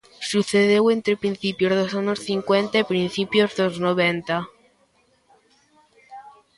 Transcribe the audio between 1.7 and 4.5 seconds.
dos anos cincuenta e principios dos noventa.